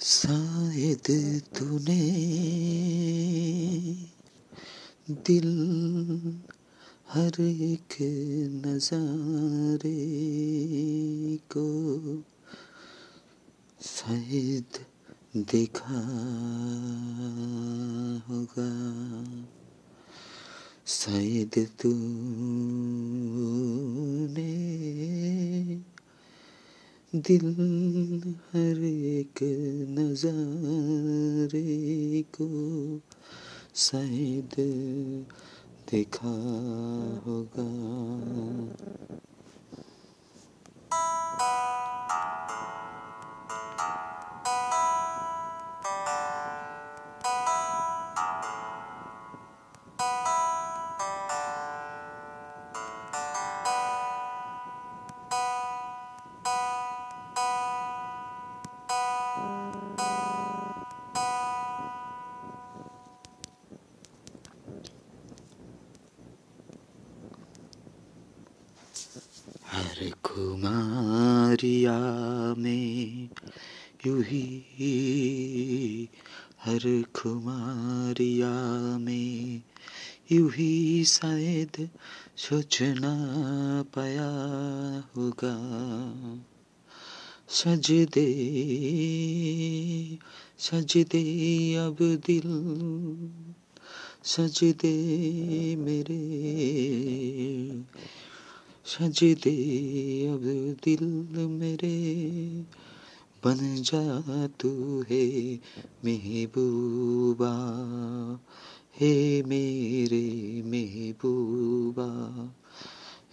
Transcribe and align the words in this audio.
शायद 0.00 1.42
तूने 1.56 2.02
दिल 5.10 5.48
हर 7.10 7.40
एक 7.40 7.96
नजारे 8.66 9.96
को 11.36 11.66
शायद 13.82 14.78
देखा 15.36 16.00
होगा। 18.28 18.70
शायद 20.86 21.66
तूने 21.80 22.08
दिल 27.12 27.46
हर 28.52 28.82
एक 28.84 29.38
नजारे 29.90 31.62
को 32.34 32.48
शायद 33.74 34.54
देखा 35.90 36.32
होगा 37.26 37.37
हर 69.68 70.10
खुमारिया 70.24 71.96
में 72.58 73.28
यू 74.06 74.20
ही 74.20 76.08
हर 76.64 77.04
खुमारिया 77.14 78.52
में 78.98 79.62
यू 80.32 80.48
ही 80.48 81.04
शायद 81.04 81.88
सोचना 82.36 83.12
पाया 83.94 84.30
होगा। 85.16 85.54
सज 87.48 87.90
दे 88.14 88.28
सज 90.58 90.96
दे 90.96 91.24
अब 91.74 91.96
दिल 92.26 92.48
सज 94.24 94.60
दे 94.64 94.96
मेरे 95.76 96.24
सज 98.88 99.18
दे 99.22 99.54
अब 100.26 100.42
दिल 100.84 101.04
मेरे। 101.48 101.96
बन 103.44 103.82
जा 103.82 104.46
तू 104.46 104.68
है 105.10 105.54
महबूबा, 106.04 107.52
हे 109.00 109.42
मेरे 109.42 110.62
महबूबा, 110.66 112.08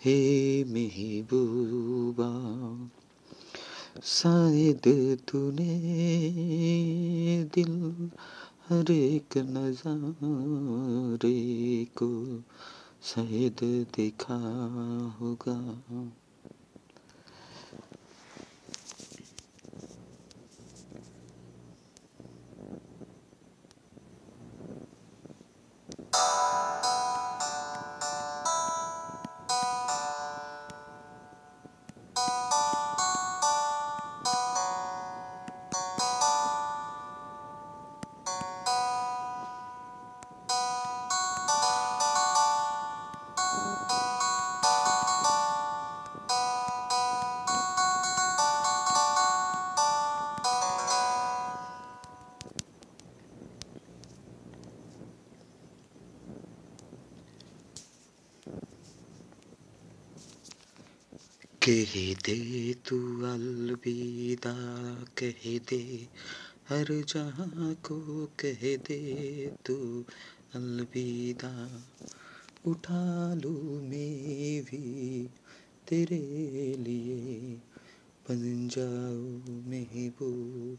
हे 0.06 0.18
महबूबा। 0.64 2.32
शायद 4.04 5.18
तूने 5.28 5.80
दिल 7.56 8.10
हर 8.70 8.92
एक 8.92 9.38
नजारे 9.38 10.56
को 11.86 12.10
शायद 13.06 13.60
देखा 13.96 14.36
होगा। 15.20 15.58
कह 61.70 62.14
दे 62.14 62.74
तू 62.74 62.98
अलविदा, 63.22 64.54
कह 65.18 65.60
दे 65.60 66.08
हर 66.70 66.86
जहाँ 66.90 67.74
को 67.74 68.26
कह 68.26 68.78
दे 68.78 69.48
तू 69.66 70.04
अलविदा। 70.56 71.84
उठा 72.66 73.34
लूँ 73.34 73.82
मैं 73.82 74.64
भी 74.64 75.24
तेरे 75.88 76.76
लिए, 76.80 77.52
बन 78.30 78.68
जाऊँ 78.68 79.64
महबूब 79.68 80.78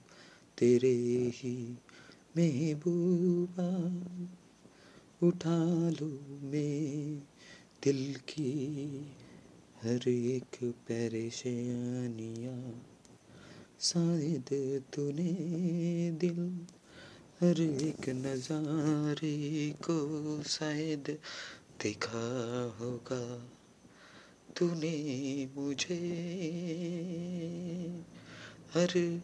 तेरे 0.59 1.33
ही 1.35 1.79
महबूबा। 2.37 3.71
उठा 5.27 5.91
लूँ 5.91 6.41
मैं 6.43 7.19
दिल 7.83 8.15
की 8.15 8.77
हर 9.87 10.09
एक 10.09 10.57
परेशानियाँ 10.65 12.83
शायद 13.81 14.49
तूने 14.95 15.33
दिल, 16.11 16.67
हर 17.41 17.61
एक 17.61 18.09
नज़ारे 18.09 19.71
को 19.71 20.43
शायद 20.43 21.19
देखा 21.83 22.23
होगा 22.81 23.21
तूने 24.57 25.49
मुझे। 25.57 26.01
हर 28.75 29.21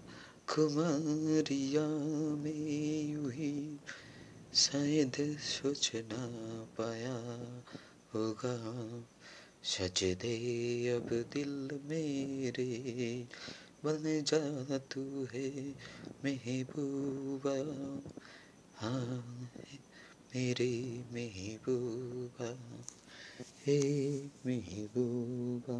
खुमारिया 0.49 1.87
में 2.43 3.12
यूँ 3.12 3.33
ही 3.33 3.79
शायद 4.55 5.39
सोचना 5.39 6.27
पाया 6.79 7.17
होगा। 8.15 8.56
सज 9.65 10.05
दे 10.05 10.89
अब 10.89 11.06
दिल 11.33 11.81
मेरे, 11.84 13.28
बन 13.84 14.03
जा 14.05 14.78
तू 14.78 15.28
है 15.34 15.71
महबूबा। 16.25 17.55
हाँ 18.75 19.50
मेरे 20.34 21.05
महबूबा, 21.12 22.49
हे 23.67 23.78
महबूबा। 24.47 25.79